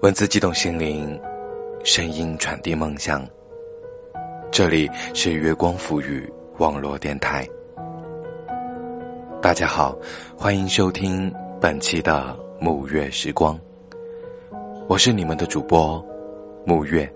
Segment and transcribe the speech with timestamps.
[0.00, 1.20] 文字激动心灵，
[1.82, 3.26] 声音传递梦想。
[4.48, 7.44] 这里是月光浮语网络电台。
[9.42, 9.98] 大家好，
[10.36, 13.58] 欢迎收听本期的沐月时光。
[14.86, 16.00] 我是你们的主播
[16.64, 17.12] 沐月。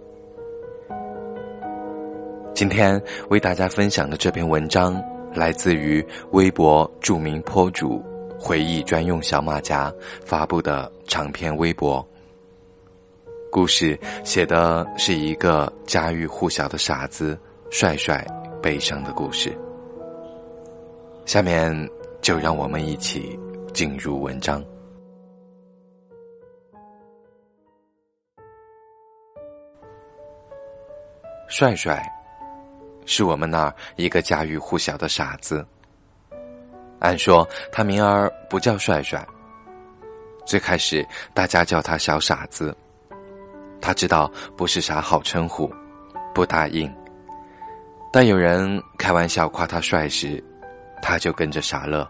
[2.53, 5.01] 今天为大家分享的这篇文章，
[5.33, 8.03] 来自于微博著名坡主
[8.37, 9.95] 回忆专用小马甲
[10.25, 12.05] 发布的长篇微博。
[13.53, 17.39] 故事写的是一个家喻户晓的傻子
[17.71, 18.27] 帅帅
[18.63, 19.55] 悲伤的故事。
[21.27, 21.71] 下面
[22.23, 23.39] 就让我们一起
[23.75, 24.65] 进入文章。
[31.47, 32.03] 帅帅
[33.05, 35.63] 是我们那儿一个家喻户晓的傻子。
[37.01, 39.23] 按说他名儿不叫帅帅，
[40.47, 42.75] 最开始大家叫他小傻子。
[43.83, 45.71] 他知道不是啥好称呼，
[46.33, 46.91] 不答应。
[48.13, 50.43] 但有人开玩笑夸他帅时，
[51.03, 52.09] 他就跟着傻乐。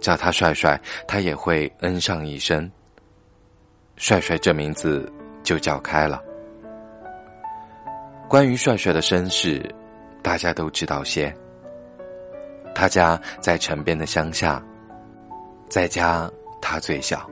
[0.00, 2.70] 叫他帅帅，他也会嗯上一声。
[3.96, 6.22] 帅帅这名字就叫开了。
[8.28, 9.62] 关于帅帅的身世，
[10.22, 11.34] 大家都知道些。
[12.74, 14.62] 他家在城边的乡下，
[15.68, 16.30] 在家
[16.62, 17.28] 他最小，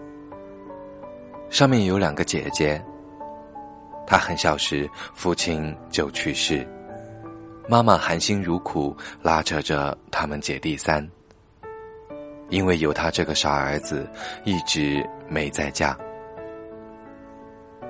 [1.48, 2.83] 上面有两个姐姐。
[4.11, 6.67] 他很小时，父亲就去世，
[7.69, 11.06] 妈妈含辛茹苦拉扯着他们姐弟三。
[12.48, 14.09] 因为有他这个傻儿子，
[14.45, 15.95] 一直没再嫁。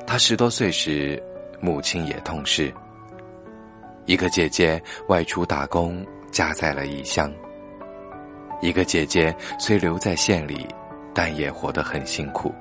[0.04, 1.22] 他十多岁时，
[1.60, 2.74] 母亲也痛逝。
[4.04, 7.32] 一个姐姐外出打工，家在了异乡。
[8.60, 10.66] 一个姐姐虽留在县里，
[11.14, 12.52] 但也活得很辛苦。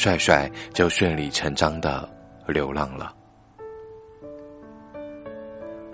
[0.00, 2.08] 帅帅就顺理成章的
[2.46, 3.14] 流浪了。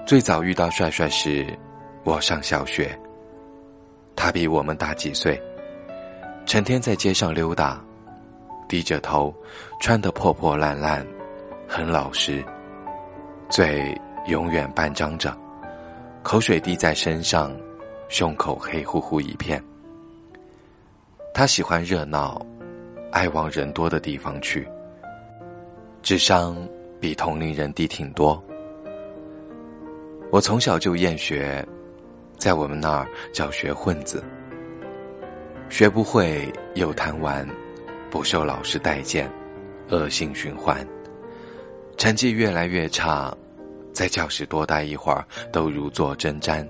[0.06, 1.44] 最早遇到帅帅时，
[2.04, 2.96] 我上小学。
[4.14, 5.42] 他比我们大几岁，
[6.46, 7.84] 成天在街上溜达，
[8.68, 9.34] 低着头，
[9.80, 11.04] 穿得破破烂烂，
[11.66, 12.44] 很老实，
[13.48, 13.92] 嘴
[14.28, 15.36] 永远半张着，
[16.22, 17.52] 口水滴在身上，
[18.08, 19.60] 胸口黑乎乎一片。
[21.34, 22.40] 他喜欢热闹。
[23.10, 24.68] 爱往人多的地方去，
[26.02, 26.56] 智商
[27.00, 28.42] 比同龄人低挺多。
[30.30, 31.66] 我从小就厌学，
[32.36, 34.22] 在我们那儿叫学混子。
[35.68, 37.48] 学不会又贪玩，
[38.10, 39.30] 不受老师待见，
[39.88, 40.86] 恶性循环。
[41.96, 43.34] 成绩越来越差，
[43.92, 46.66] 在教室多待一会儿都如坐针毡。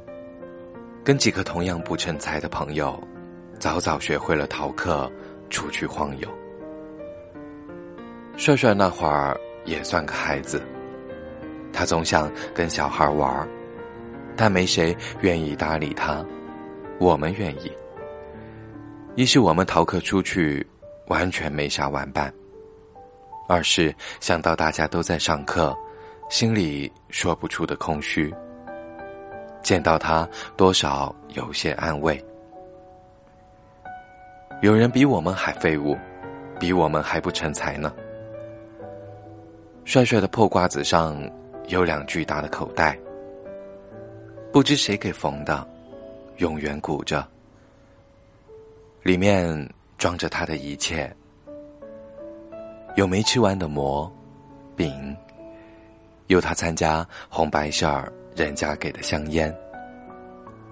[1.03, 3.03] 跟几个同样不成才的朋友，
[3.59, 5.11] 早早学会了逃课。
[5.51, 6.29] 出去晃悠，
[8.37, 10.63] 帅帅那会儿也算个孩子，
[11.73, 13.49] 他总想跟小孩玩
[14.37, 16.25] 但没谁愿意搭理他。
[16.99, 17.71] 我们愿意，
[19.15, 20.67] 一是我们逃课出去，
[21.09, 22.31] 完全没啥玩伴；
[23.49, 25.77] 二是想到大家都在上课，
[26.31, 28.35] 心里说不出的空虚。
[29.63, 32.23] 见到他，多少有些安慰。
[34.63, 35.97] 有人比我们还废物，
[36.59, 37.95] 比我们还不成才呢。
[39.85, 41.17] 帅帅的破褂子上
[41.69, 42.99] 有两巨大的口袋，
[44.51, 45.67] 不知谁给缝的，
[46.39, 47.27] 永远鼓着，
[49.03, 49.47] 里面
[49.99, 51.15] 装着他的一切：
[52.97, 54.11] 有没吃完的馍、
[54.75, 55.15] 饼，
[56.29, 59.55] 有他参加红白事儿人家给的香烟，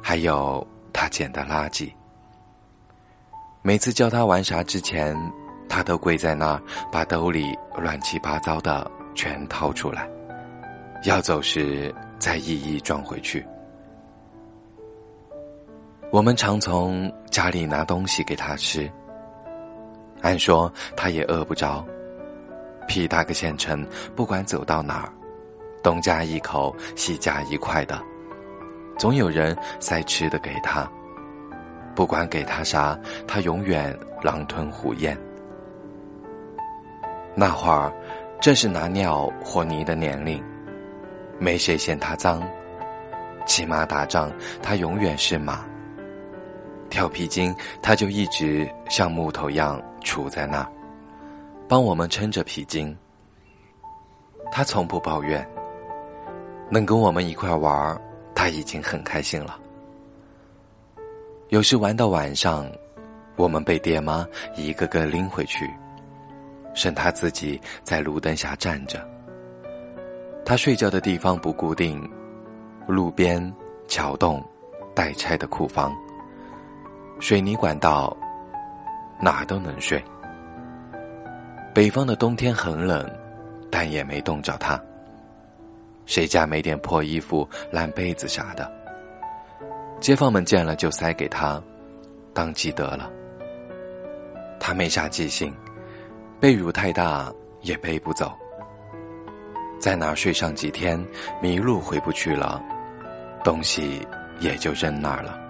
[0.03, 1.93] 还有他捡的垃圾。
[3.66, 5.16] 每次叫他玩啥之前，
[5.70, 10.06] 他都跪在那儿，把兜里乱七八糟的全掏出来，
[11.05, 13.43] 要走时再一一装回去。
[16.12, 18.87] 我们常从家里拿东西给他吃，
[20.20, 21.82] 按说他也饿不着，
[22.87, 23.82] 屁大个县城，
[24.14, 25.08] 不管走到哪儿，
[25.82, 27.99] 东家一口，西家一块的，
[28.99, 30.87] 总有人塞吃的给他。
[31.94, 35.17] 不管给他啥，他永远狼吞虎咽。
[37.35, 37.93] 那会儿，
[38.41, 40.43] 正是拿尿和泥的年龄，
[41.38, 42.43] 没谁嫌他脏。
[43.46, 44.32] 骑马打仗，
[44.62, 45.64] 他永远是马。
[46.91, 50.69] 跳皮筋，他就一直像木头样杵在那儿，
[51.69, 52.96] 帮我们撑着皮筋。
[54.52, 55.44] 他从不抱怨，
[56.70, 58.00] 能跟我们一块玩，
[58.35, 59.58] 他已经很开心了。
[61.49, 62.67] 有时玩到晚上，
[63.37, 64.26] 我们被爹妈
[64.56, 65.69] 一个个拎回去，
[66.75, 69.06] 剩他自己在路灯下站着。
[70.44, 72.11] 他睡觉的地方不固定，
[72.87, 73.55] 路边、
[73.87, 74.43] 桥洞、
[74.94, 75.94] 待拆的库房、
[77.20, 78.17] 水泥管道，
[79.20, 80.02] 哪都能睡。
[81.75, 83.08] 北方的冬天很冷，
[83.70, 84.81] 但也没冻着他。
[86.06, 88.70] 谁家没点破衣服、烂被子啥的？
[90.05, 91.59] 街坊们见了就塞给他，
[92.35, 93.11] 当积德了。
[94.61, 95.51] 他没啥记性，
[96.39, 98.31] 被褥太大也背不走。
[99.81, 101.03] 在哪睡上几天，
[101.41, 102.62] 迷路回不去了，
[103.43, 104.06] 东西
[104.41, 105.41] 也就扔那儿了。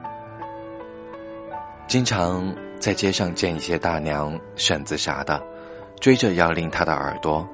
[1.89, 5.43] 经常在街上见一些大娘、婶子啥的，
[5.99, 7.45] 追着要拎他的耳朵。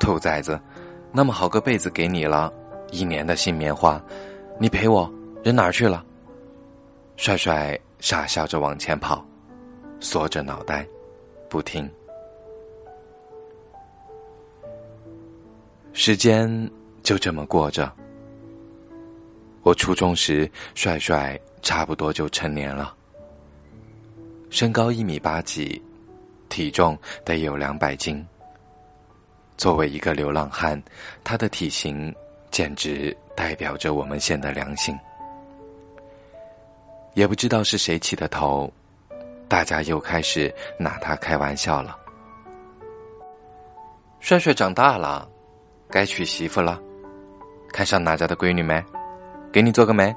[0.00, 0.58] 兔崽子！
[1.12, 2.50] 那么好个被子给你了，
[2.90, 4.00] 一年的新棉花，
[4.58, 5.12] 你赔我
[5.46, 6.04] 人哪儿去了？
[7.16, 9.24] 帅帅傻笑着往前跑，
[10.00, 10.84] 缩着脑袋，
[11.48, 11.88] 不听。
[15.92, 16.68] 时间
[17.04, 17.92] 就这么过着。
[19.62, 22.92] 我初中时，帅帅差不多就成年了，
[24.50, 25.80] 身高一米八几，
[26.48, 28.26] 体重得有两百斤。
[29.56, 30.82] 作为一个流浪汉，
[31.22, 32.12] 他的体型
[32.50, 34.92] 简直代表着我们县的良心。
[37.16, 38.70] 也不知道是谁起的头，
[39.48, 41.96] 大家又开始拿他开玩笑了。
[44.20, 45.26] 帅帅长大了，
[45.88, 46.78] 该娶媳妇了，
[47.72, 48.84] 看上哪家的闺女没？
[49.50, 50.14] 给你做个媒。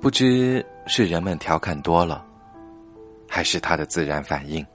[0.00, 2.26] 不知是人们调侃多了，
[3.28, 4.66] 还是他的自然反应。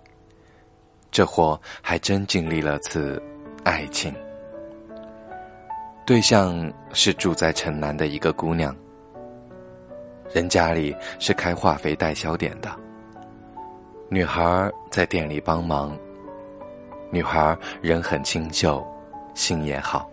[1.11, 3.21] 这货还真经历了次
[3.65, 4.15] 爱情，
[6.05, 8.73] 对象是住在城南的一个姑娘，
[10.33, 12.69] 人家里是开化肥代销点的，
[14.09, 15.97] 女孩在店里帮忙，
[17.11, 18.85] 女孩人很清秀，
[19.33, 20.09] 心也好，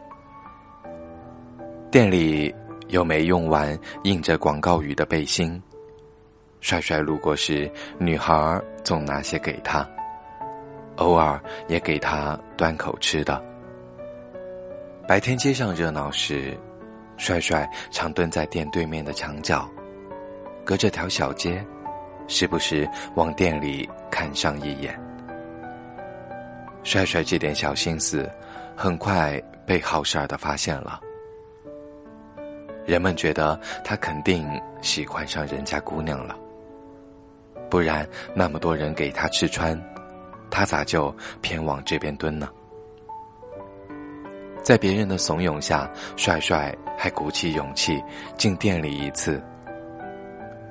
[1.91, 2.53] 店里
[2.89, 5.63] 有没用完印着广告语的背心，
[6.61, 9.89] 帅帅路过时，女孩总拿些给他。
[10.97, 13.41] 偶尔也给他端口吃的。
[15.07, 16.59] 白天街上热闹时，
[17.17, 19.71] 帅帅常蹲在店对面的墙角，
[20.69, 21.65] 隔着条小街，
[22.27, 25.01] 时不时往店里看上一眼。
[26.83, 28.31] 帅帅这点小心思，
[28.77, 31.01] 很快被好事儿的发现了。
[32.85, 34.47] 人们觉得他肯定
[34.83, 36.37] 喜欢上人家姑娘了，
[37.71, 39.75] 不然那么多人给他吃穿。
[40.51, 41.11] 他咋就
[41.41, 42.47] 偏往这边蹲呢？
[44.63, 48.05] 在别人的怂恿下，帅帅还鼓起勇气
[48.37, 49.43] 进店里一次。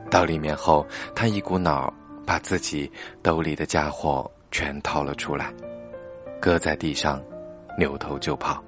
[0.10, 1.94] 到里面后，他一股脑
[2.26, 5.54] 把自己兜里的家伙全掏了出来，
[6.40, 7.22] 搁在地上，
[7.78, 8.64] 扭头就跑。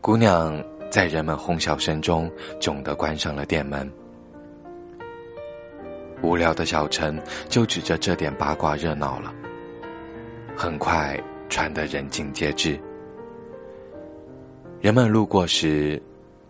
[0.00, 2.30] 姑娘在人们哄笑声中，
[2.60, 3.90] 窘得关上了店门。
[6.22, 9.34] 无聊的小陈就指着这点八卦热闹了，
[10.56, 12.80] 很快传得人尽皆知。
[14.80, 16.00] 人们路过时，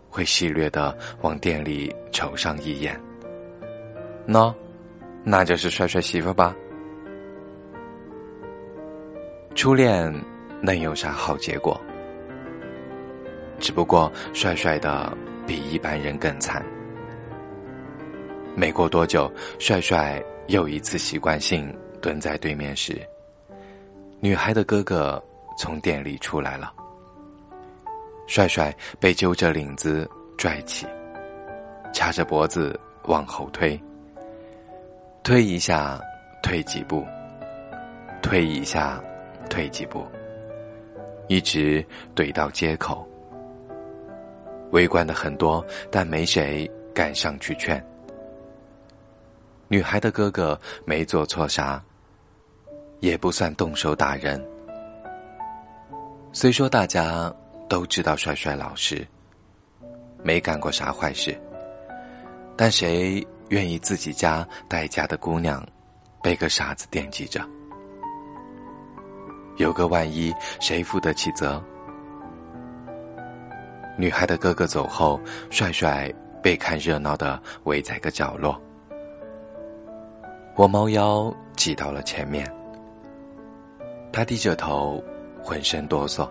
[0.09, 2.99] 会戏谑的往店里瞅上一眼。
[4.27, 4.53] 喏，
[5.23, 6.55] 那就是帅帅媳妇吧？
[9.55, 10.13] 初恋
[10.61, 11.79] 能有啥好结果？
[13.59, 15.15] 只不过帅帅的
[15.47, 16.63] 比一般人更惨。
[18.55, 22.99] 没过多久，帅帅又一次习惯性蹲在对面时，
[24.19, 25.23] 女孩的哥哥
[25.57, 26.73] 从店里出来了。
[28.27, 30.07] 帅帅被揪着领子
[30.37, 30.85] 拽起，
[31.93, 33.81] 掐着脖子往后推，
[35.23, 35.99] 推一下，
[36.43, 37.05] 退几步，
[38.21, 39.01] 推一下，
[39.49, 40.05] 退几步，
[41.27, 41.83] 一直
[42.15, 43.07] 怼到街口。
[44.71, 47.81] 围观的很多，但没谁敢上去劝。
[49.69, 51.81] 女孩的哥哥没做错啥，
[52.99, 54.45] 也不算动手打人。
[56.33, 57.33] 虽说大家
[57.69, 59.05] 都知道帅帅老实，
[60.23, 61.39] 没干过啥坏事，
[62.55, 65.65] 但谁愿意自己家待嫁的姑娘
[66.21, 67.41] 被个傻子惦记着？
[69.57, 71.63] 有个万一，谁负得起责？
[73.97, 75.19] 女孩的哥哥走后，
[75.49, 78.61] 帅帅被看热闹的围在个角落。
[80.55, 82.47] 我猫腰挤到了前面，
[84.11, 85.03] 他低着头，
[85.41, 86.29] 浑身哆嗦，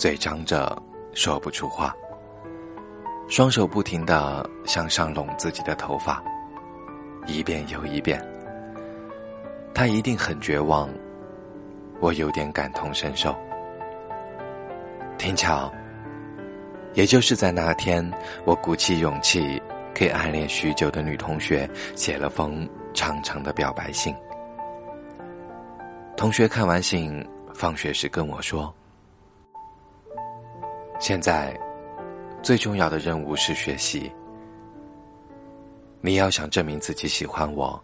[0.00, 1.94] 嘴张着，说不出话，
[3.28, 6.24] 双手不停的向上拢自己的头发，
[7.26, 8.18] 一遍又一遍。
[9.74, 10.88] 他一定很绝望。
[12.00, 13.36] 我有点感同身受。
[15.18, 15.70] 挺巧，
[16.94, 18.10] 也就是在那天，
[18.46, 19.60] 我鼓起勇气
[19.92, 24.16] 给暗恋许久的女同学写了封长长的表白信。
[26.16, 28.74] 同学看完信，放学时跟我说
[31.00, 31.58] ：“现在
[32.42, 34.12] 最重要的任务是学习。
[36.02, 37.82] 你要想证明自己喜欢我，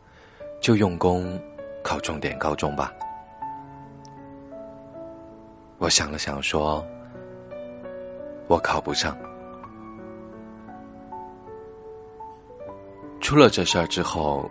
[0.60, 1.40] 就用功
[1.82, 2.92] 考重点高中吧。”
[5.78, 6.84] 我想了想，说。
[8.48, 9.16] 我考不上。
[13.20, 14.48] 出了这事儿之后，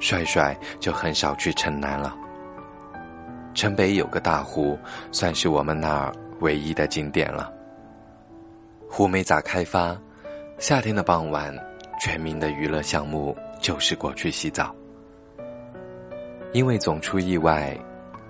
[0.00, 2.16] 帅帅就很少去城南了。
[3.54, 4.76] 城北有个大湖，
[5.12, 7.52] 算是我们那儿唯一的景点了。
[8.92, 9.96] 湖没咋开发，
[10.58, 11.56] 夏天的傍晚，
[12.00, 14.74] 全民的娱乐项目就是过去洗澡。
[16.52, 17.78] 因为总出意外，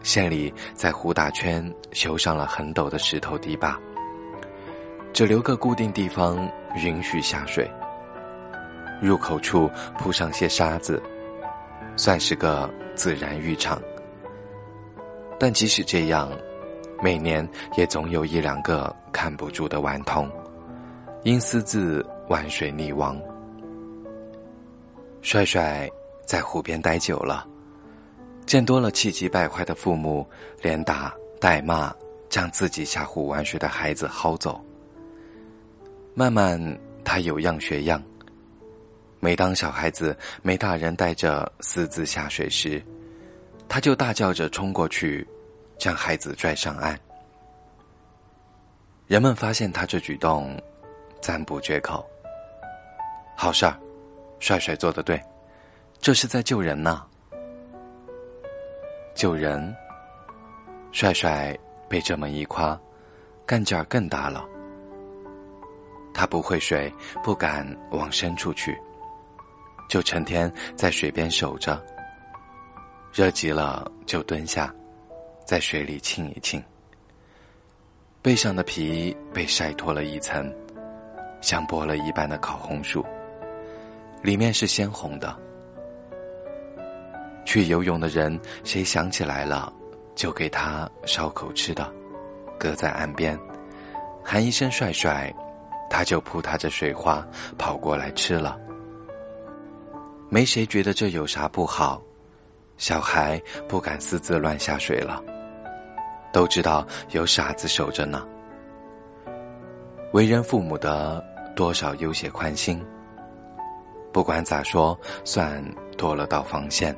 [0.02, 3.80] 县里在湖大圈修上了很陡的石头堤坝。
[5.14, 7.68] 只留个固定地方允许下水，
[9.00, 11.02] 入口处铺上些沙子，
[11.96, 13.80] 算是个自然浴场。
[15.38, 16.30] 但即使这样，
[17.02, 17.48] 每年
[17.78, 20.30] 也总有一两个看不住的顽童，
[21.22, 23.20] 因私自玩水溺亡。
[25.20, 25.88] 帅帅
[26.24, 27.46] 在湖边待久了，
[28.46, 30.26] 见多了气急败坏的父母，
[30.62, 31.94] 连打带骂，
[32.30, 34.64] 将自己下湖玩水的孩子薅走。
[36.14, 36.58] 慢慢，
[37.04, 38.02] 他有样学样。
[39.22, 42.82] 每当小孩子没大人带着私自下水时，
[43.68, 45.26] 他就大叫着冲过去，
[45.76, 46.98] 将孩子拽上岸。
[49.06, 50.58] 人们发现他这举动，
[51.20, 52.04] 赞不绝口。
[53.36, 53.78] 好事儿，
[54.38, 55.20] 帅帅做的对，
[55.98, 57.02] 这是在救人呢。
[59.14, 59.74] 救人，
[60.92, 61.56] 帅帅
[61.88, 62.78] 被这么一夸，
[63.46, 64.46] 干劲儿更大了。
[66.12, 68.76] 他不会水，不敢往深处去，
[69.88, 71.82] 就成天在水边守着。
[73.12, 74.74] 热极了就蹲下，
[75.44, 76.62] 在水里浸一浸。
[78.22, 80.52] 背上的皮被晒脱了一层，
[81.40, 83.04] 像剥了一般的烤红薯，
[84.22, 85.36] 里面是鲜红的。
[87.44, 89.72] 去游泳的人，谁想起来了，
[90.14, 91.92] 就给他烧口吃的，
[92.58, 93.38] 搁在岸边，
[94.22, 95.32] 喊一声“帅帅”。
[95.92, 97.26] 他就扑踏着水花
[97.58, 98.56] 跑过来吃了，
[100.28, 102.00] 没谁觉得这有啥不好，
[102.76, 105.20] 小孩不敢私自乱下水了，
[106.32, 108.24] 都知道有傻子守着呢。
[110.12, 111.20] 为人父母的
[111.60, 112.82] 多少有些宽心，
[114.14, 115.62] 不管咋说，算
[115.98, 116.96] 多了道防线。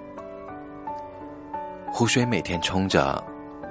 [1.92, 3.20] 湖水每天冲着，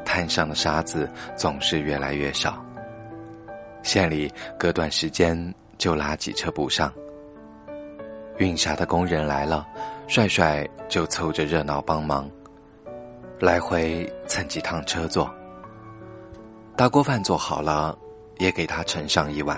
[0.03, 2.62] 滩上的沙子总是越来越少。
[3.83, 4.29] 县里
[4.60, 6.91] 隔段时间就拉几车补上。
[8.38, 9.65] 运沙的工人来了，
[10.07, 12.29] 帅帅就凑着热闹帮忙，
[13.39, 15.33] 来回蹭几趟车坐。
[16.75, 17.98] 大锅饭做好了，
[18.39, 19.57] 也给他盛上一碗。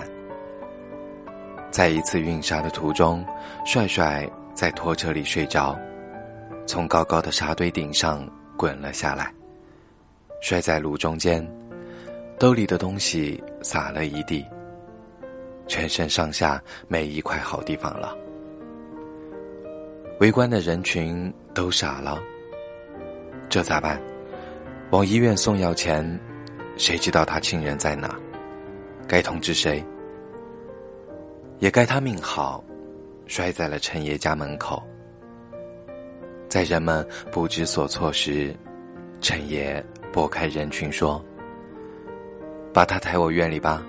[1.74, 3.26] 在一次运沙的途中，
[3.66, 5.76] 帅帅在拖车里睡着，
[6.68, 8.24] 从高高的沙堆顶上
[8.56, 9.34] 滚了下来，
[10.40, 11.44] 摔在路中间。
[12.38, 14.46] 兜里的东西洒了一地，
[15.66, 18.16] 全身上下没一块好地方了。
[20.20, 22.22] 围观的人群都傻了，
[23.48, 24.00] 这咋办？
[24.92, 26.20] 往医院送药前，
[26.76, 28.16] 谁知道他亲人在哪？
[29.08, 29.84] 该通知谁？
[31.64, 32.62] 也该他命好，
[33.26, 34.82] 摔在了陈爷家门口。
[36.46, 38.54] 在人们不知所措时，
[39.22, 41.24] 陈爷拨开人群说。
[42.70, 43.82] 把他抬我院里吧。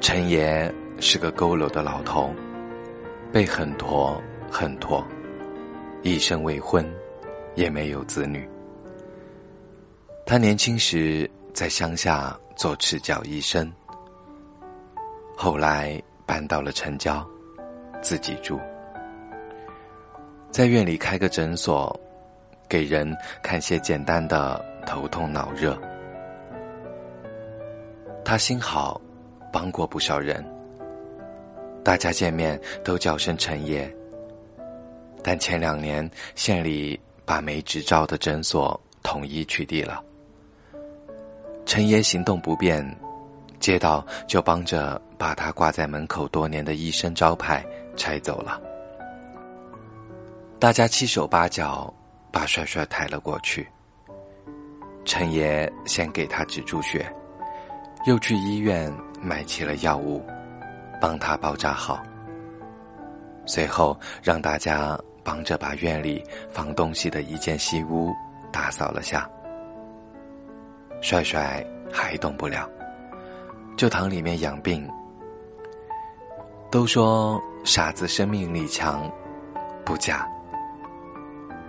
[0.00, 2.32] 陈爷是个佝偻的老头，
[3.32, 5.04] 背很驼很驼，
[6.02, 6.88] 一生未婚，
[7.56, 8.48] 也没有子女。
[10.24, 13.72] 他年轻时在乡下做赤脚医生，
[15.42, 17.26] 后来搬到了城郊，
[18.02, 18.60] 自己住，
[20.50, 21.98] 在院里开个诊所，
[22.68, 23.10] 给人
[23.42, 25.80] 看些简单的头痛脑热。
[28.22, 29.00] 他心好，
[29.50, 30.44] 帮过不少人。
[31.82, 33.90] 大家见面都叫声陈爷。
[35.22, 40.04] 但前两年县里把没执照的诊所统一取缔了，
[41.64, 42.86] 陈爷行动不便，
[43.60, 47.64] 街道就帮着把他挂在门口多年的医生招牌
[47.94, 48.60] 拆走了。
[50.58, 51.92] 大家七手八脚
[52.32, 53.68] 把帅帅抬了过去。
[55.04, 57.10] 陈爷先给他止住血，
[58.06, 60.24] 又去医院买齐了药物，
[61.00, 62.02] 帮他包扎好。
[63.46, 68.12] 随后让大家帮着把院里放东西的一间西屋
[68.52, 69.28] 打扫了下。
[71.00, 72.70] 帅帅还动不了，
[73.80, 74.86] 就躺里面养病。
[76.70, 79.10] 都说傻子生命力强，
[79.86, 80.28] 不假。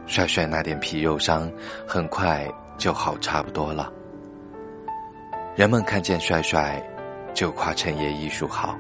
[0.08, 1.50] 帅帅那点皮肉伤
[1.88, 2.46] 很快
[2.78, 3.90] 就好差不多了。
[5.56, 6.84] 人们看见帅帅，
[7.34, 8.78] 就夸陈爷医术好。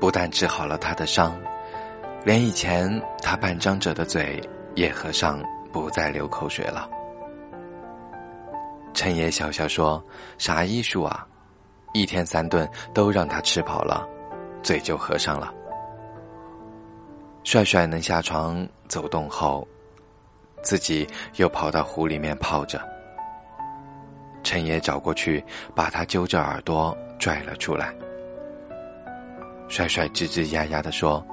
[0.00, 1.40] 不但治好了他的伤，
[2.24, 4.42] 连以前他半张着的嘴
[4.74, 5.40] 也合上，
[5.72, 6.90] 不再流口水了。
[8.92, 10.04] 陈爷笑笑说
[10.36, 11.24] ：“啥医术啊？
[11.98, 14.06] 一天三顿都让他吃饱了，
[14.62, 15.52] 嘴就合上了。”
[17.42, 19.66] 帅帅能下床走动后，
[20.62, 22.80] 自己又跑到湖里面泡着。
[24.42, 27.94] 陈爷找过去，把他揪着耳朵拽了出来。
[29.68, 31.24] 帅帅吱吱呀呀的说：“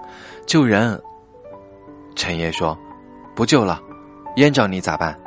[0.47, 0.99] 救人！”
[2.15, 2.77] 陈爷说
[3.35, 3.79] ：“不救了，
[4.37, 5.19] 淹着你咋办？”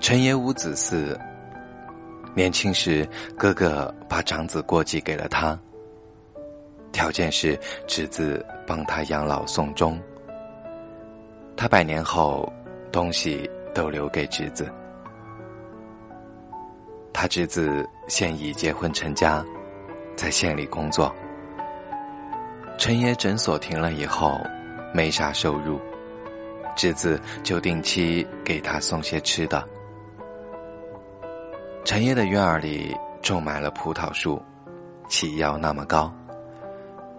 [0.00, 1.18] 陈爷无子嗣，
[2.34, 5.58] 年轻时哥哥把长子过继给了他，
[6.92, 10.00] 条件是侄子帮他养老送终。
[11.56, 12.52] 他百年后
[12.90, 14.68] 东西都留给侄子，
[17.12, 19.44] 他侄子现已结婚成家。
[20.16, 21.12] 在县里工作，
[22.78, 24.40] 陈爷诊所停了以后，
[24.92, 25.80] 没啥收入，
[26.76, 29.68] 侄子就定期给他送些吃的。
[31.84, 34.42] 陈爷的院儿里种满了葡萄树，
[35.06, 36.10] 起腰那么高，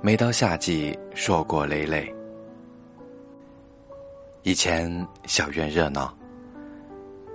[0.02, 2.12] 每到夏季硕果累累。
[4.42, 6.12] 以前小院热闹，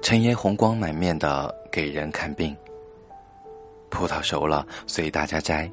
[0.03, 2.55] 陈爷红光满面的给人看病。
[3.90, 5.71] 葡萄熟了，随大家摘，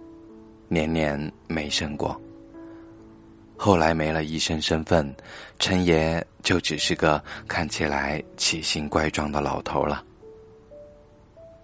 [0.68, 2.20] 年年没剩过。
[3.58, 5.12] 后来没了医生身份，
[5.58, 10.04] 陈爷就只是个看起来奇形怪状的老头了。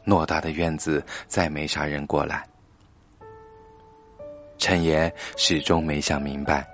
[0.05, 2.43] 偌大的院子再没啥人过来，
[4.57, 6.67] 陈爷始终没想明白，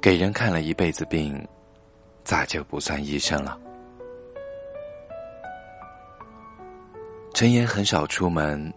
[0.00, 1.46] 给人看了一辈子病，
[2.24, 3.58] 咋就不算医生了？
[7.34, 8.72] 陈爷很少出门，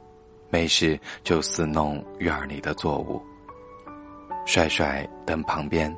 [0.49, 3.21] 没事就伺弄院里的作物。
[4.45, 5.93] 帅帅等旁边，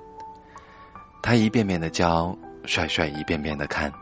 [1.21, 3.93] 他一遍遍的教，帅帅一遍遍的看。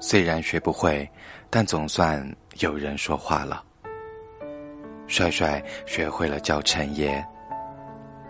[0.00, 1.08] 虽然学不会，
[1.54, 2.26] 但总算
[2.60, 3.62] 有人说话了。
[5.06, 7.22] 帅帅学会了叫陈爷，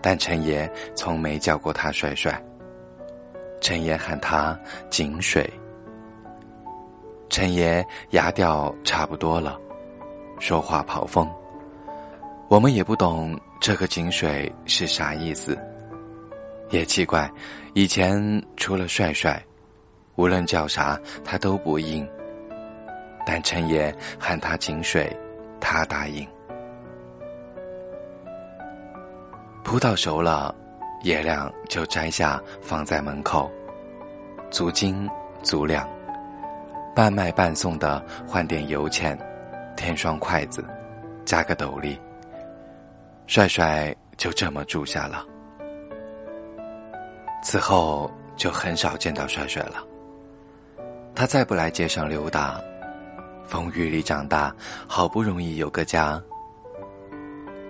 [0.01, 2.37] 但陈爷从没叫过他帅帅。
[3.61, 4.59] 陈爷喊他
[4.89, 5.49] 井水。
[7.29, 9.57] 陈爷牙掉差不多了，
[10.37, 11.25] 说话跑风。
[12.49, 15.57] 我们也不懂这个井水是啥意思，
[16.71, 17.31] 也奇怪，
[17.73, 19.41] 以前除了帅帅，
[20.15, 22.05] 无论叫啥他都不应。
[23.25, 25.15] 但陈爷喊他井水，
[25.59, 26.27] 他答应。
[29.63, 30.53] 葡萄熟了，
[31.03, 33.49] 爷俩就摘下放在门口，
[34.51, 35.09] 足斤
[35.41, 35.87] 足两。
[36.95, 39.17] 半卖半送的换点油钱，
[39.75, 40.63] 添双筷子，
[41.25, 41.99] 加个斗笠。
[43.25, 45.25] 帅帅就这么住下了。
[47.41, 49.83] 此后就很少见到帅帅了。
[51.15, 52.61] 他再不来街上溜达，
[53.45, 54.55] 风雨里长大，
[54.87, 56.21] 好不容易有个家。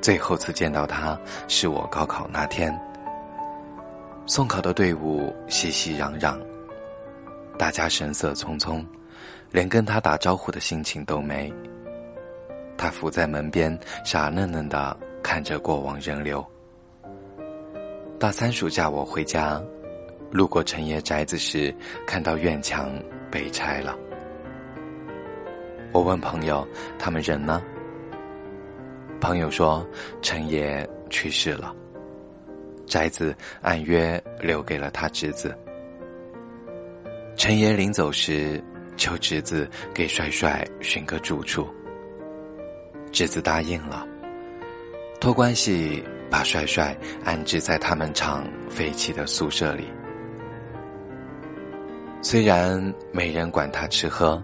[0.01, 2.77] 最后次见到他是我高考那天，
[4.25, 6.37] 送考的队伍熙熙攘攘，
[7.57, 8.85] 大家神色匆匆。
[9.51, 11.53] 连跟他打招呼的心情都没。
[12.75, 16.43] 他伏在门边，傻愣愣的看着过往人流。
[18.19, 19.61] 大三暑假我回家，
[20.31, 21.71] 路过陈爷宅子时，
[22.07, 22.89] 看到院墙
[23.29, 23.95] 被拆了。
[25.93, 26.67] 我问朋友
[26.99, 27.61] ：“他们人呢？”
[29.21, 29.87] 朋友说
[30.21, 31.73] ：“陈爷去世了，
[32.85, 35.57] 宅子按约留给了他侄子。
[37.37, 38.61] 陈爷临走时。”
[38.95, 41.67] 求侄子给帅帅寻个住处，
[43.11, 44.07] 侄子答应了，
[45.19, 49.87] 托关系把帅帅安置在他们厂废弃的宿舍里。
[52.21, 54.41] 虽然没人管他吃喝，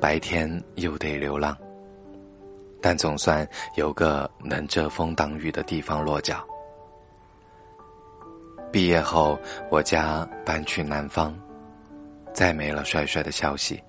[0.00, 1.56] 白天又得流浪，
[2.80, 6.42] 但总算有个能遮风挡雨的地方落脚。
[8.72, 11.38] 毕业后，我家搬去南方，
[12.32, 13.82] 再没了帅帅的消息。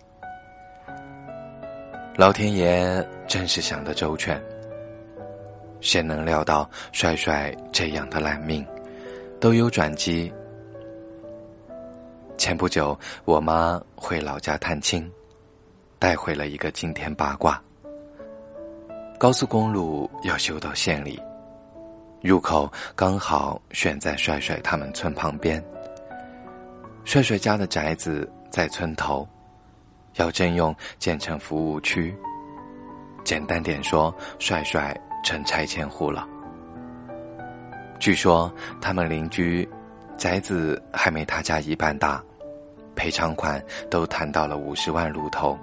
[2.18, 4.42] 老天爷真是想得周全。
[5.80, 8.68] 谁能料到帅帅这样的烂命，
[9.40, 10.32] 都有转机。
[12.38, 15.10] 前不久，我妈回老家探亲，
[16.02, 17.62] 带回了一个惊天八卦。
[19.20, 21.22] 高速公路要修到县里。
[22.24, 25.64] 入口刚好选在帅帅他们村旁边。
[27.06, 29.28] 帅帅家的宅子在村头，
[30.16, 32.16] 要征用建成服务区。
[33.24, 36.28] 简单点说，帅帅成拆迁户了。
[38.00, 39.70] 据说他们邻居
[40.18, 42.24] 宅子还没他家一半大，
[42.96, 45.56] 赔偿款都谈到了五十万路头。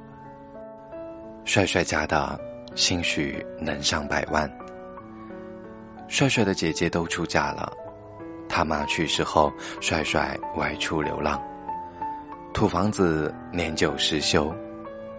[1.49, 2.39] 帅帅家的
[2.75, 4.47] 兴许能上百万。
[6.07, 7.73] 帅帅的姐姐都出嫁了，
[8.51, 11.43] 他妈去世后，帅帅外出流浪，
[12.53, 14.55] 土房子年久失修，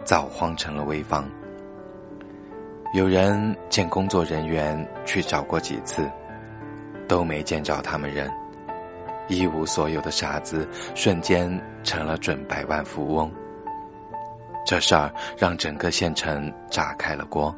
[0.03, 1.27] 早荒成了危房。
[2.93, 6.07] 有人见工作人员去找过几次，
[7.07, 8.31] 都没见着他们人，
[9.29, 13.31] 一无所有的傻子瞬间成了准百万富翁。
[14.69, 17.55] 这事儿让整个县城炸开了锅。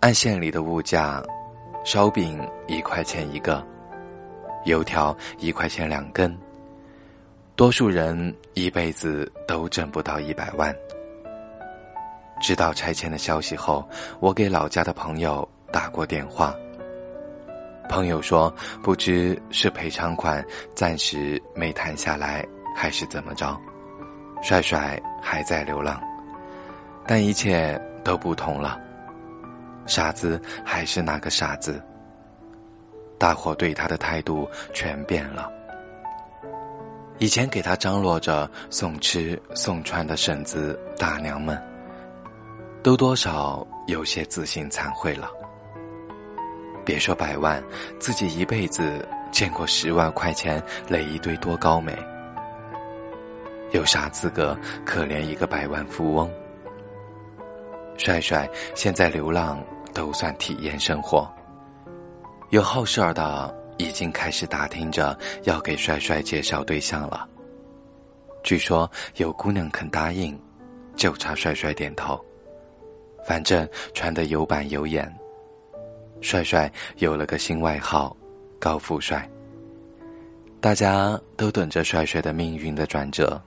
[0.00, 1.22] 按县里的物价，
[1.82, 3.66] 烧饼一块钱一个，
[4.66, 6.38] 油条一块钱两根。
[7.56, 10.76] 多数人一辈子都挣不到一百万。
[12.38, 13.82] 知道拆迁的消息后，
[14.20, 16.54] 我给老家的朋友打过电话。
[17.88, 23.58] 朋友说，不知是赔偿款暂时没谈下来，还是怎么着，
[24.42, 25.98] 帅帅还在流浪，
[27.06, 28.78] 但一切都不同了。
[29.86, 31.82] 傻子还是那个傻子，
[33.18, 35.50] 大伙对他的态度全变了。
[37.18, 41.60] 以前给他张罗着送吃送穿的婶子大娘们，
[42.82, 45.30] 都多少有些自信惭愧了。
[46.84, 47.62] 别说百万，
[47.98, 51.96] 自己一辈子见过十万块钱垒一堆多高美，
[53.74, 54.56] 有啥资格
[54.86, 56.30] 可怜一个百万富翁？
[57.98, 59.62] 帅帅现在流浪。
[59.94, 61.32] 都算体验生活。
[62.50, 67.28] 有好事儿的已经开始打听着要给帅帅介绍对象了。
[68.42, 70.36] 据说有姑娘肯答应，
[70.96, 72.20] 就差帅帅点头。
[73.24, 75.08] 反正传得有板有眼。
[76.20, 78.16] 帅帅有了个新外号，
[78.58, 79.30] 高富帅。
[80.60, 83.40] 大家都等着帅帅的命运的转折，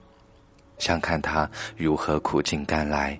[0.87, 3.19] 想看他如何苦尽甘来，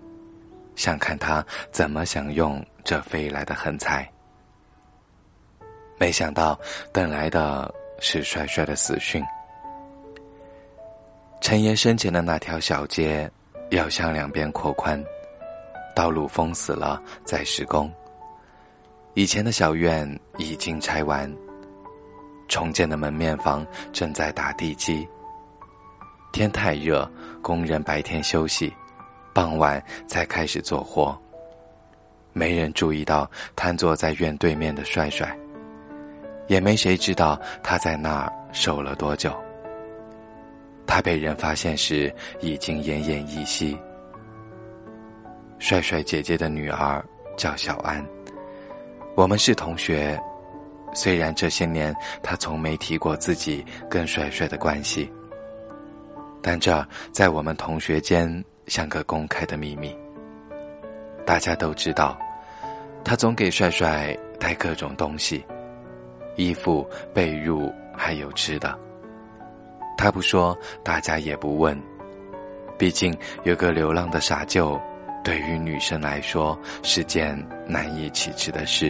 [0.78, 2.66] 想看他怎么享用。
[2.86, 4.10] 这飞来的横财，
[6.00, 6.58] 没想到
[6.94, 9.22] 等来的是帅帅的死讯。
[11.42, 13.30] 陈爷生前的那条小街
[13.72, 15.04] 要向两边扩宽，
[15.94, 17.92] 道路封死了，在施工。
[19.14, 21.30] 以前的小院已经拆完，
[22.48, 25.06] 重建的门面房正在打地基。
[26.32, 27.10] 天太热，
[27.42, 28.74] 工人白天休息，
[29.34, 31.18] 傍晚才开始做活。
[32.34, 35.36] 没人注意到瘫坐在院对面的帅帅，
[36.48, 39.36] 也没谁知道他在那儿守了多久。
[40.86, 43.78] 他被人发现时已经奄奄一息。
[45.60, 47.04] 帅帅姐姐的女儿
[47.36, 48.06] 叫小安，
[49.16, 50.18] 我们是同学，
[50.94, 55.12] 虽然这些年他从没提过自己跟帅帅的关系，
[56.48, 59.94] 但这在我们同学间像个公开的秘密。
[61.26, 62.18] 大家都知道。
[63.04, 65.46] 他总给帅帅带各种东西，
[66.38, 68.80] 衣服、被褥，还有吃的。
[69.98, 71.78] 他不说，大家也不问。
[72.78, 74.80] 毕竟有个流浪的傻舅，
[75.26, 78.90] 对于女生来说是件难以启齿的事。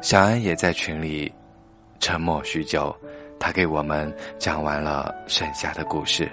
[0.00, 1.32] 小安也在群里
[2.00, 2.92] 沉默许久，
[3.42, 6.30] 他给我们讲完了剩下的故事。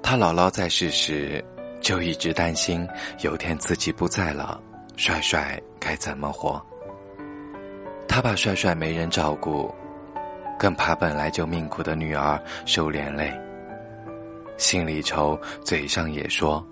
[0.00, 1.44] 他姥姥在世时。
[1.80, 2.88] 就一直担心
[3.20, 4.58] 有天自己不在了，
[4.96, 6.58] 帅帅该怎么活？
[8.08, 9.70] 他怕帅帅没人照顾，
[10.58, 13.30] 更怕本来就命苦的女儿受连累。
[14.56, 16.66] 心里愁，嘴上也说。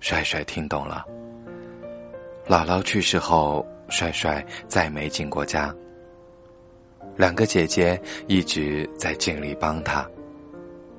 [0.00, 1.02] 帅帅听懂了。
[2.46, 5.74] 姥姥去世后，帅帅再没进过家。
[7.16, 10.06] 两个姐姐一直在尽力帮他。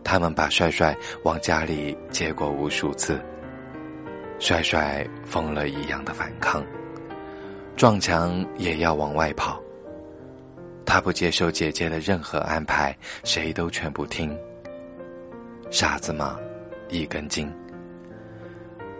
[0.03, 3.19] 他们把帅帅往家里接过无数次，
[4.37, 6.63] 帅帅疯了一样的反抗，
[7.75, 9.59] 撞墙也要往外跑，
[10.85, 14.37] 他不接受姐姐的任何安排，谁都劝不听。
[15.71, 16.39] 傻子嘛，
[16.89, 17.51] 一根筋。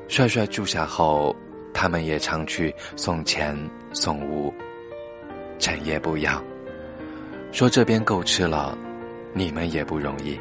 [0.07, 1.35] 帅帅住下后，
[1.71, 3.55] 他们也常去送钱
[3.93, 4.51] 送物。
[5.59, 6.43] 陈爷不要，
[7.55, 8.77] 说这边够吃了，
[9.33, 10.37] 你们也不容易。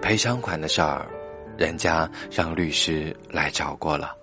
[0.00, 1.04] 赔偿款的事儿，
[1.58, 4.14] 人家让律师来找过了，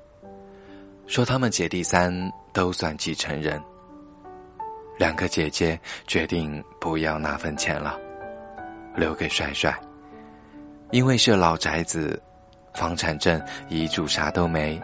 [1.06, 2.10] 说他们姐弟三
[2.54, 3.62] 都算继承人。
[4.98, 8.00] 两个姐姐决定不要那份钱了，
[8.96, 9.78] 留给帅帅，
[10.92, 12.18] 因为是老宅子，
[12.74, 14.82] 房产证、遗嘱啥都没，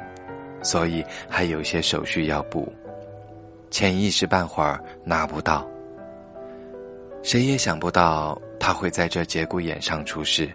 [0.61, 2.69] 所以还有些手续要补，
[3.71, 5.65] 钱一时半会儿拿不到。
[7.23, 10.53] 谁也想不到他会在这节骨眼上出事。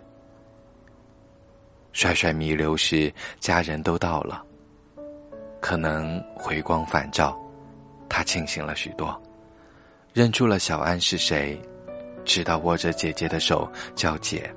[1.92, 4.44] 帅帅弥留时，家人都到了，
[5.61, 7.37] 可能回光返照，
[8.07, 9.18] 他清醒了许多。
[10.12, 11.59] 认出了小安是谁，
[12.24, 14.52] 知道握着姐姐的手叫姐。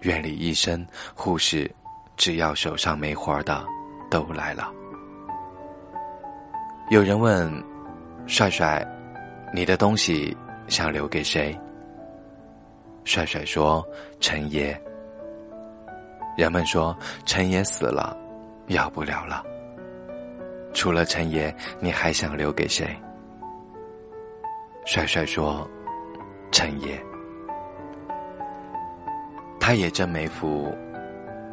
[0.00, 0.84] 院里医生、
[1.14, 1.70] 护士，
[2.16, 3.64] 只要手上没活的，
[4.10, 4.72] 都来了。
[6.90, 7.52] 有人问
[8.26, 8.84] ：“帅帅，
[9.54, 10.36] 你的东西
[10.68, 11.58] 想留给谁？”
[13.04, 13.86] 帅帅说
[14.20, 14.78] ：“陈爷。”
[16.36, 18.16] 人们说：“陈爷死了，
[18.68, 19.44] 要不了了。”
[20.74, 22.96] 除了陈爷，你还想留给谁？
[24.84, 25.68] 帅帅说
[26.52, 27.02] ：“陈爷，
[29.58, 30.72] 他也真没福，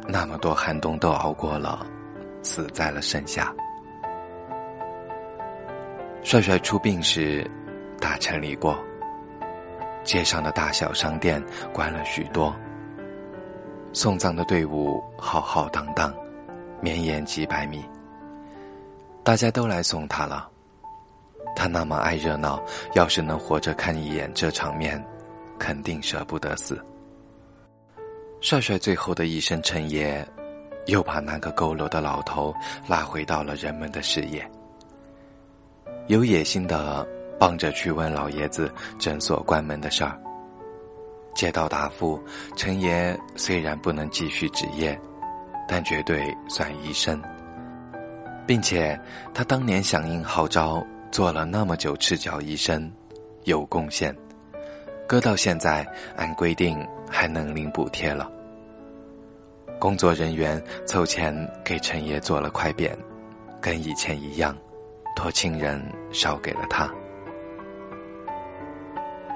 [0.06, 1.84] 那么多寒冬都熬过了，
[2.42, 3.52] 死在了盛夏。”
[6.22, 7.44] 帅帅出殡时，
[8.00, 8.78] 大城里过，
[10.06, 12.54] 街上的大小商店关了许多，
[13.92, 16.14] 送葬的队伍浩浩荡荡，
[16.80, 17.84] 绵延几百米，
[19.24, 20.48] 大家都来送他了。
[21.56, 22.62] 他那么爱热闹，
[22.94, 25.04] 要是能活着看一眼这场面，
[25.58, 26.80] 肯定舍不得死。
[28.40, 30.24] 帅帅最后的一声陈爷，
[30.86, 32.54] 又把那个佝偻的老头
[32.86, 34.48] 拉回到了人们的视野。
[36.06, 37.04] 有野心的
[37.38, 40.18] 帮着去问老爷子诊所关门的事儿。
[41.34, 42.20] 接到答复，
[42.56, 44.98] 陈爷虽然不能继续执业，
[45.68, 47.22] 但绝对算医生，
[48.46, 48.98] 并且
[49.34, 50.84] 他当年响应号召。
[51.12, 52.92] 做了那么久赤脚医生，
[53.44, 54.14] 有贡献，
[55.06, 58.30] 搁到现在按规定还能领补贴了。
[59.78, 62.94] 工作人员凑钱给陈爷做了块匾，
[63.62, 64.54] 跟以前一样，
[65.14, 65.80] 托亲人
[66.12, 66.92] 捎给了他。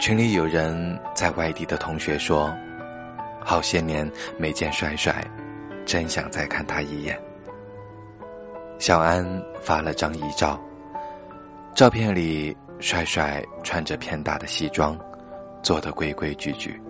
[0.01, 2.51] 群里有人在外地的同学说，
[3.45, 5.23] 好些年没见帅帅，
[5.85, 7.21] 真想再看他一眼。
[8.79, 9.23] 小安
[9.61, 10.59] 发了张遗照。
[11.75, 14.99] 照片里，帅帅穿着偏大的西装，
[15.63, 16.81] 做得规规矩矩，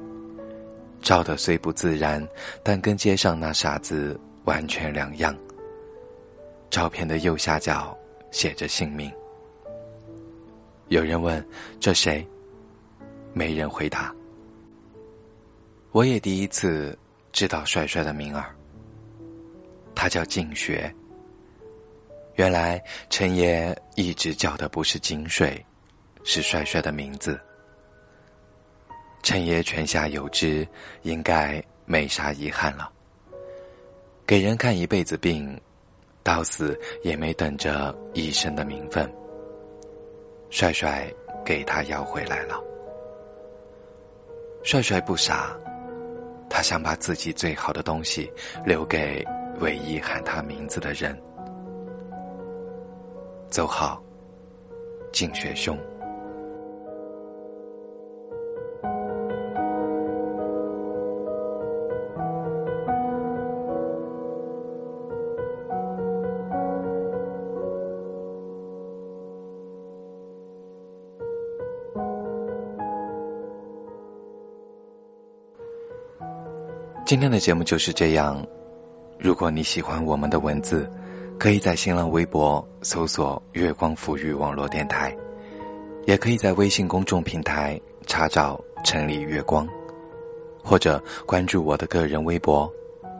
[1.02, 2.24] 照的虽不自然，
[2.62, 5.36] 但跟街上那傻子完全两样。
[6.70, 7.92] 照片的右下角
[8.30, 9.10] 写着姓名。
[10.86, 11.44] 有人问
[11.80, 12.24] ：“这谁？”
[13.32, 14.14] 没人回答。
[15.92, 16.96] 我也第一次
[17.32, 18.54] 知道帅帅的名儿。
[19.94, 20.92] 他叫静学。
[22.36, 25.62] 原来陈爷一直叫的不是金水，
[26.24, 27.38] 是帅帅的名字。
[29.22, 30.66] 陈爷泉下有知，
[31.02, 32.90] 应该没啥遗憾了。
[34.26, 35.60] 给人看一辈子病，
[36.22, 39.12] 到死也没等着医生的名分。
[40.48, 41.12] 帅帅
[41.44, 42.58] 给他要回来了。
[44.62, 45.56] 帅帅不傻，
[46.48, 48.30] 他想把自己最好的东西
[48.64, 49.24] 留给
[49.58, 51.18] 唯一喊他名字的人。
[53.48, 54.02] 走好，
[55.12, 55.76] 静雪兄。
[77.10, 78.40] 今天的节目就是这样。
[79.18, 80.88] 如果你喜欢我们的文字，
[81.40, 85.12] 可以在新浪微博搜索“月光抚育网络电台”，
[86.06, 89.68] 也可以在微信公众平台查找“城里月光”，
[90.62, 92.72] 或者关注我的个人微博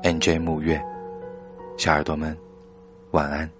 [0.05, 0.81] “nj 木月”。
[1.77, 2.39] 小耳朵们，
[3.11, 3.60] 晚安。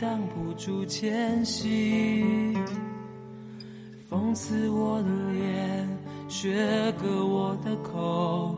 [0.00, 2.54] 挡不住前行，
[4.08, 5.88] 风刺我的脸，
[6.28, 8.56] 雪割我的口，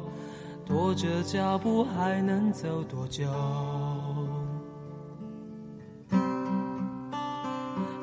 [0.67, 3.25] 拖着脚步还能走多久？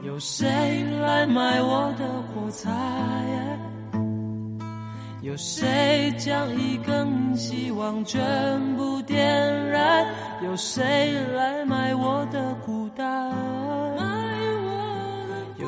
[0.04, 2.72] 有谁来买我的火柴？
[5.22, 10.08] 有谁将一根希望全部点燃？
[10.44, 13.27] 有谁来买我的孤单？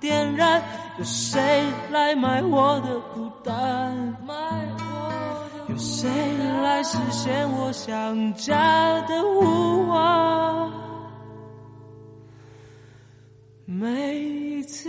[0.00, 0.62] 点燃，
[0.98, 4.16] 有谁来买我的孤单？
[5.68, 6.08] 有谁
[6.62, 10.70] 来实现我想家的呼唤？
[13.64, 14.88] 每一次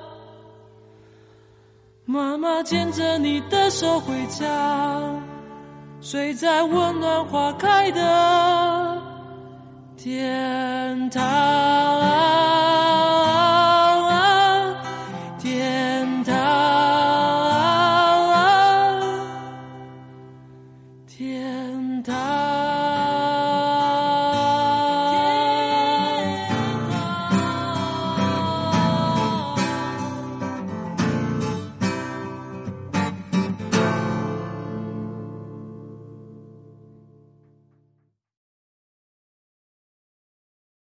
[2.05, 5.31] 妈妈牵着你的手回家。
[6.01, 9.01] 睡在温暖花开的
[9.95, 12.60] 天堂。